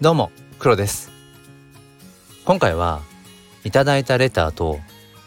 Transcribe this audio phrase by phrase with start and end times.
[0.00, 1.12] どうも黒です。
[2.44, 3.00] 今回は
[3.62, 4.80] いただいたレターと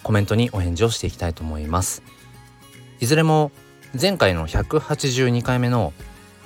[0.04, 2.04] コメントにお返事をしていきたいと思います。
[3.00, 3.52] いずれも
[4.00, 5.94] 前回の182回目の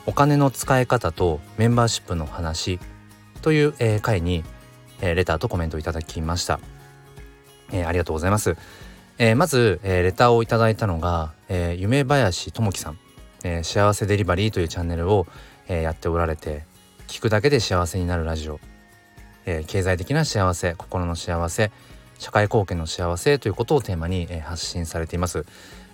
[0.05, 2.80] お金の使い方とメンバーシップの話
[3.42, 4.44] という、えー、回に、
[5.02, 6.60] えー、レターとコメントをいただきました、
[7.72, 8.56] えー、ありがとうございます、
[9.18, 13.00] えー、まず、えー、レターをいただいたのが、えー、夢林智樹さん、
[13.44, 15.26] えー、幸せデリバリーというチャンネルを、
[15.67, 16.70] えー、やっておられて
[17.12, 18.62] 聞くだけで幸せになるラジオ、
[19.46, 21.70] えー、経済的な幸せ心の幸せ
[22.18, 25.46] 社会貢献の幸せということをテーマに、えー、発信されています、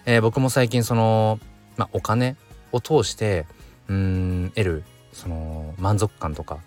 [0.05, 1.39] えー、僕も最近その、
[1.75, 2.35] まあ、お金
[2.71, 3.47] を通して
[3.87, 6.59] うん得るその満足感とか、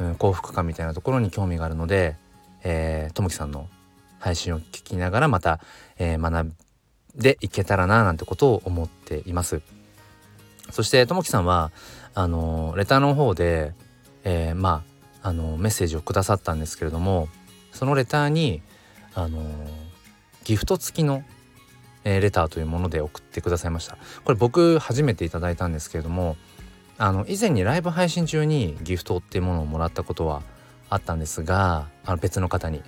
[0.00, 2.16] うん、幸福感みたいなところに興味があるので、
[2.64, 3.68] えー、ともきさんの
[4.18, 5.60] 配信を聞きながらまた、
[5.96, 6.56] えー、学ん
[7.14, 9.62] でいけたらななんてことを思っています。
[10.70, 11.70] そしてともきさんは
[12.14, 13.74] あのレターの方で、
[14.24, 14.84] えー、ま
[15.22, 17.28] ああのメッセージをくださったんですけれども
[17.70, 18.60] そのレターに
[19.14, 19.40] あの
[20.44, 21.22] ギフト付きの、
[22.04, 23.96] えー、レターというもので送ってくださいました。
[24.24, 26.36] これ僕初めていただいたんですけれども
[26.98, 30.42] あの以前にライブ配信中にギフトっていうものをもらったことは
[30.90, 32.82] あったんですがあの別の方に。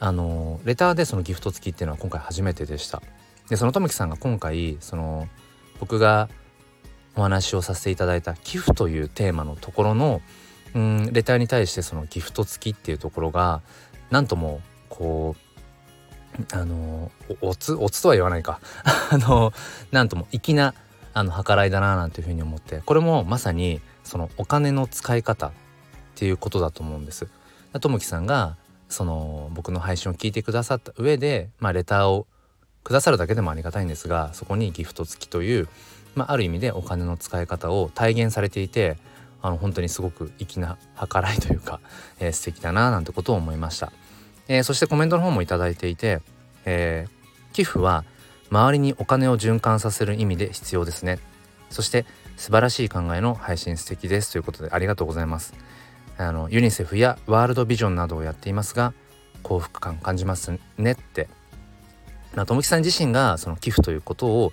[0.00, 3.00] あのレターでそのギフト付きっていうのは今回初めてでした。
[3.48, 5.28] でそのきさんが今回その
[5.80, 6.28] 僕が
[7.16, 10.20] お話をさせていただいた寄付というテーマのところの
[10.74, 13.62] うんレターに対してそのギフト付きっていうところが
[14.10, 15.44] なんともこう
[16.52, 18.60] あのおつおつとは言わないか
[19.10, 19.52] あの
[19.92, 20.74] なんとも粋な
[21.12, 25.52] あの計らいだななんていうふうに思ってこれもまさにそのお金の使い方っ
[26.16, 27.28] ていうことだと思うんです。
[27.80, 28.56] ともきさんが
[28.88, 32.26] その僕の配信を聞いてくださった上で、まあ、レターを
[32.84, 35.68] くださるだけでもありがたいんですがそこにギフト付きという、
[36.14, 38.96] まあ、ある意味でお金の使い方を体現されていて
[39.44, 41.78] あの本当にすごく粋な計らいというか、
[42.18, 43.92] えー、素敵だななんてことを思いました、
[44.48, 46.22] えー、そしてコメントの方も頂いていて、
[46.64, 48.04] えー、寄付は
[48.50, 51.18] 周りにお金を循環させる意味で必要ですね。
[51.68, 52.06] そして
[52.38, 55.52] 素晴らしい考えの配信素敵ですということでありがとうございます。
[56.16, 58.94] あのユニセフやワールドビジョンなどをやっていますが
[59.42, 61.28] 幸福感感じますねって。
[62.46, 64.52] ともきさん自身がその寄付ということを、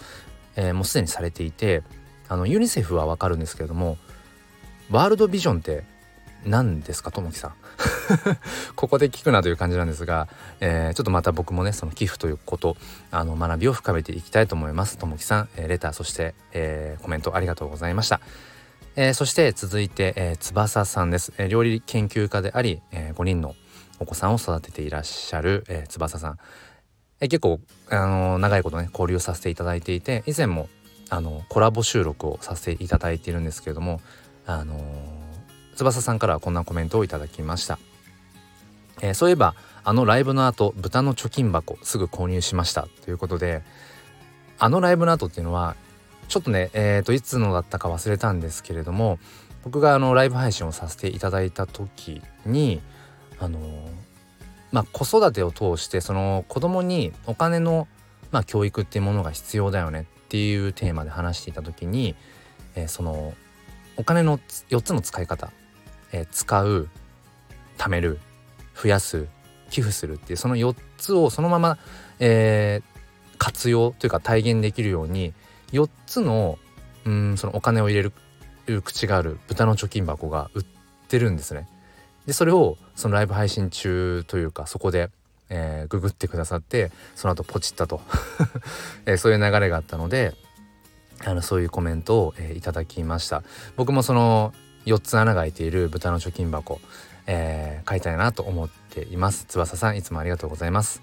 [0.58, 1.82] えー、もうすでにされていて
[2.28, 3.98] あのユニセフはわかるんですけれども
[4.92, 5.84] ワールドビジョンって
[6.46, 7.54] 何ですかともきさん？
[8.76, 10.28] ここで聞くなという感じなんですが、
[10.60, 12.76] えー、ちょっとまた僕もねその寄付ということ
[13.10, 14.98] あの学びを深めていきたいと思います。
[14.98, 18.20] ともきさん、えー、レターそして、えー、コメントありがとうございました、
[18.98, 23.56] えそして続いて、え翼さんです、え料理研究家であり、え5人の
[24.00, 26.38] お子さんを育てていらっしゃる、え翼さん、
[27.22, 30.68] え結構、あの長いことね交流させていただいていて以前も
[31.10, 34.02] あのコラボ収録をさせていただいているんですけれども
[34.46, 34.80] あの
[35.76, 37.80] 翼さんからはこんなコメントをいただきました、
[39.02, 42.88] えー、そういえばあのライブの後豚の貯金箱すぐ購入しました。
[43.04, 43.64] ということで
[44.60, 45.76] あのライブの後っていうのは
[46.28, 49.20] ちょっとねえー、といつのだったか忘れたんですけれども
[49.64, 52.82] 僕があのライブ配信をさせていただいた時に
[53.40, 53.60] あの
[54.72, 57.88] まあ子育てを通してその子供にお金の
[58.32, 62.16] まあ教育っていうものが必要だよねっていうテーマで話していた時に、
[62.76, 63.34] え、その
[63.98, 65.52] お金の4つの使い方、
[66.12, 66.90] えー、使う
[67.78, 68.20] 貯める
[68.82, 69.28] 増やす
[69.70, 71.78] 寄付するっていうその4つをそのまま、
[72.20, 75.34] えー、活用というか体現できるように
[75.72, 76.60] 4つの
[77.06, 78.12] うんそのお金を入れ
[78.68, 80.66] る口がある豚の貯金箱が売っ
[81.08, 81.68] てるんですね。
[82.28, 85.10] でそれをそのライブ配信中というかそこで、
[85.50, 88.02] えー、ググってくださってその後ポチったと、
[89.08, 90.36] えー、そういう流れがあったので
[91.26, 93.44] あのそういうコメントを、えー、いただきました。
[93.76, 94.54] 僕もその
[94.86, 96.80] 4つ穴が開いている豚の貯金箱、
[97.28, 99.46] えー、買いたいなと思っています。
[99.46, 101.02] 翼さんいつもありがとうございます、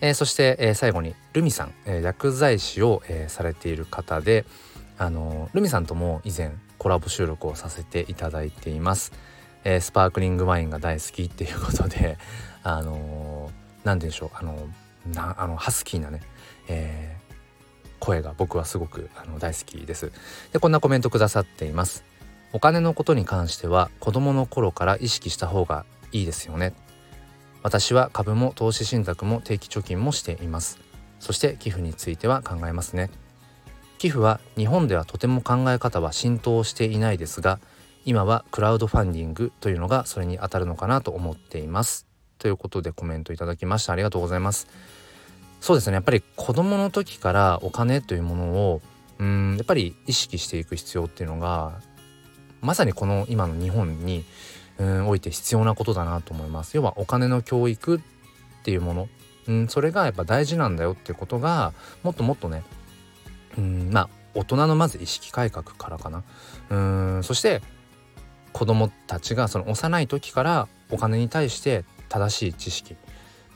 [0.00, 4.44] えー、そして、えー、最後にルミさん、えー、薬剤師を、えー、されている方で
[4.98, 9.12] あのルミさんとも以前コラボ収録をさせていただいています、
[9.64, 12.16] えー、スパークリングワインが大好きっていうことで
[12.62, 13.50] あの
[13.84, 14.30] 何、ー、て言うんでしょう。
[14.34, 14.68] あの
[15.14, 16.20] なあのハスキーなね、
[16.68, 17.19] えー、
[18.00, 20.10] 声が僕はすごくあの大好きです。
[20.52, 22.04] でこんなコメントくださっています。
[22.52, 26.72] お金のことに関しては子供の頃から意識した方がいいですよね。
[27.62, 30.78] 私は株も投資信託も定期貯金もしています。
[31.20, 33.10] そして寄付については考えますね。
[33.98, 37.60] 寄付は日本ではとても考え方は浸透していないですが
[38.06, 42.06] 今はクラウドファンディングというのがそれに当たるのかなと思っています。
[42.38, 44.66] ということでコメントいただきましたありがとうございます。
[45.60, 45.94] そうですね。
[45.94, 48.82] やっぱり子供の時からお金というものを
[49.18, 51.80] うんやっぱり意識していく必要っていうのが
[52.62, 54.24] まさにこの今の日本に
[54.78, 56.76] うんおいて必要なことだなと思います。
[56.76, 58.00] 要はお金の教育っ
[58.62, 59.08] ていうもの、
[59.46, 61.72] うん、それがやっぱ大事なんだよっていうことが
[62.02, 62.62] もっともっとね
[63.58, 66.24] うんまあ大人のまず意識改革からかな。
[66.70, 66.76] う
[67.18, 67.60] んそして
[68.52, 72.96] 子供たちがその幼い時からお金に対して正しい知識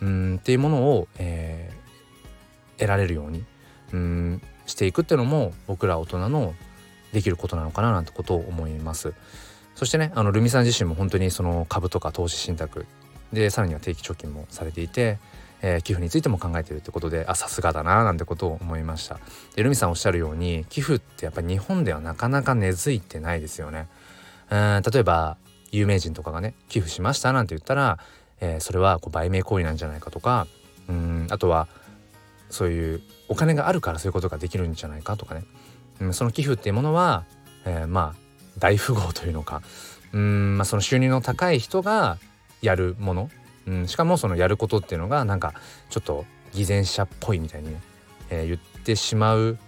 [0.02, 1.83] うんっていうものを、えー、
[2.78, 3.44] 得られるように
[3.92, 6.54] うんしていくっていうのも僕ら大人の
[7.12, 9.14] できることなのかななんてことを思います。
[9.74, 12.86] そしてねあのルミさん自身も本当にその株とか投資信託
[13.32, 15.18] でさらには定期貯金もされていて、
[15.62, 19.18] えー、寄付についても考えているってことであさすがだななんてことを思いました
[19.56, 23.88] でルミさんおっしゃるように寄付ってやっぱり日本ではなかなか根付いてないですよね
[24.50, 25.36] うん例えば
[25.72, 27.98] 有名人とかがね寄付しましたなんて言ったら、
[28.40, 30.46] えー、それはこう売名行為なんじゃないかとか
[30.88, 31.66] うんあとは
[32.50, 35.44] そういうお金があるからそういうことができるんじゃないかとかね、
[36.00, 37.24] うん、その寄付っていうものは、
[37.64, 38.24] えー、まあ
[38.58, 39.62] 大富豪というのか。
[40.12, 42.18] うん、まあ、その収入の高い人が
[42.62, 43.30] やるもの、
[43.66, 45.54] うん、しかもそのやることっていうのがなんか
[45.90, 47.82] ちょっと偽善者っぽいみたいにね、
[48.30, 49.58] えー、言ってしまう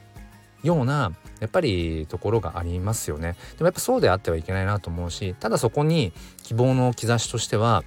[0.62, 3.36] ようなやっぱりところがありますよね。
[3.56, 6.12] でもやっぱそうであってはいけないなと思うしただそこに
[6.44, 7.82] 希望の兆しとしては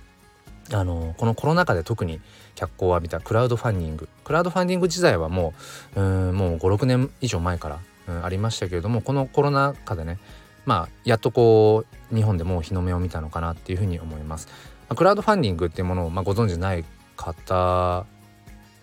[0.72, 2.22] あのこのコロナ禍で特に
[2.56, 5.54] 脚光を浴びたクラウドファンディングクラウドファンディング時代はも
[5.96, 10.20] ううんもう56年以上前から、うん、ありましたけれどもこのコロナ禍でね
[10.66, 14.48] まあやっとこう日本でもう日の目を見たのかなっていうふうに思います。
[14.88, 16.84] まあ、クラウドファンディングっていうものを、まあ、ご存知ない
[17.16, 18.06] 方は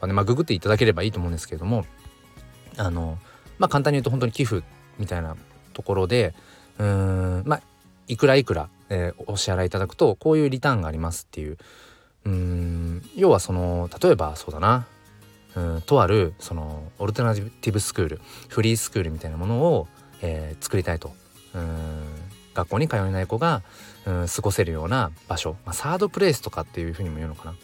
[0.06, 1.84] ね、まあ、ググっていただければいいと思うんですけれども
[2.76, 3.18] あの
[3.58, 4.62] まあ簡単に言うと本当に寄付
[4.98, 5.36] みたいな
[5.72, 6.34] ところで
[6.78, 7.62] うんまあ
[8.08, 11.58] いくらいくら、えー、お支払いいただくとこういうリターンがありますっていう。
[12.24, 14.86] うん要はその例えばそうだな。
[15.54, 19.88] うんとあるそのオルタナティブスクールフリースクールみたいなものを、
[20.20, 21.14] えー、作りたいと。
[21.54, 22.02] うん
[22.54, 23.62] 学校に通えない子が
[24.06, 27.54] うん過ごせるような場所、まあ、サードプレイスとかっていうふうにも言うのかな。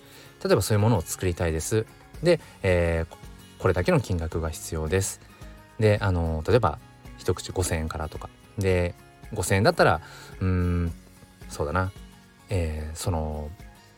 [0.45, 1.87] 例えばそういうものを作りたいです。
[2.23, 3.15] で、えー、
[3.59, 5.21] これだけの金額が必要です。
[5.79, 6.79] であの例えば
[7.17, 8.29] 一口5,000円からとか。
[8.59, 8.95] で
[9.33, 10.01] 5,000円だったら
[10.41, 10.93] うん
[11.53, 11.93] そうだな、
[12.49, 13.51] えー、その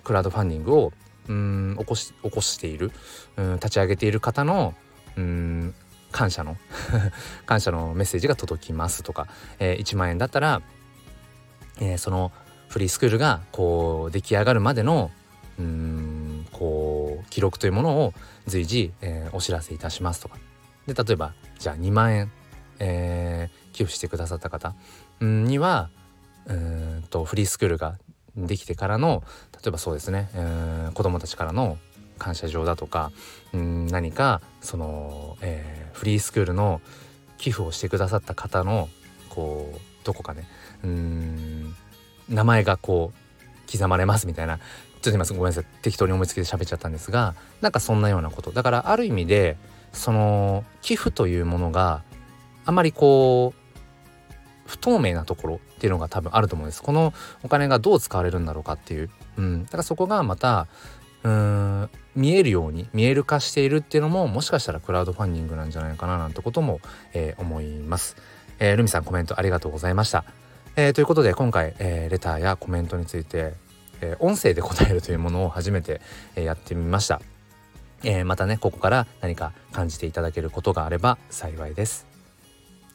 [0.03, 0.93] クラウドファンディングを
[1.29, 2.91] うん起こし起こしている
[3.37, 4.75] うん立ち上げている方の
[5.17, 5.75] うん
[6.11, 6.57] 感謝の
[7.47, 9.29] 感謝のメッセージが届きますとか、
[9.59, 10.63] えー、1万円だったら、
[11.81, 12.33] えー、その
[12.69, 15.11] フリースクールがこう出来上がるまでの
[15.59, 18.15] うんこう記録というものを
[18.47, 20.39] 随時、えー、お知らせいたしますとか。
[20.87, 22.33] で例えばじゃあ2万円、
[22.79, 24.75] えー、寄付してくださった方
[25.21, 25.89] には
[26.53, 27.97] んとフリースクールが
[28.37, 31.79] できてからの例えばそうですね、えー、子どもたちからの
[32.19, 33.13] 感謝状だとか
[33.53, 36.81] うん何かその、えー、フリースクールの
[37.39, 38.89] 寄付をしてくださった方の
[39.29, 40.47] こうどこかね
[40.83, 41.75] うん
[42.29, 44.63] 名前がこう刻まれますみたいなちょ
[45.01, 48.53] っと今ごめんなさい適当に思いつきで喋っちゃったんですがなんかそんなようなこと。
[48.53, 49.57] だからある意味で
[49.93, 52.03] その寄付というものが
[52.65, 53.64] あまりこう
[54.67, 56.83] 不透明なところっていうのが多分あると思うんです。
[56.83, 57.13] この
[57.43, 60.67] お金がどう使われるんだろうかっていう、うん、だからそこがまた
[61.23, 61.31] うー
[61.85, 66.81] ん見えるように見える化しているっていうのももしかしたらクラウドファンディングなんじゃないかななんてことも、
[67.13, 68.17] えー、思います、
[68.59, 70.25] えー、ルミさんコメントありがとうございました、
[70.77, 73.55] えー、ということで今回、えーレターやコメントについて、
[74.01, 76.01] え音声で答えるというものを初めて、
[76.37, 77.21] えやってみました。
[78.05, 82.07] え、またねここから何か感じていただけることがあれば幸いです。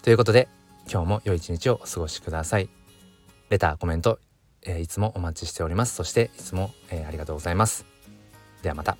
[0.04, 0.48] ということで
[0.92, 2.70] 今日も良い一日をお過ごしください。
[3.50, 4.20] レターコメント、
[4.64, 5.94] えー、いつもお待ちしております。
[5.94, 7.86] そしていつも、えー、ありがとうございます。
[8.64, 8.98] ではまた。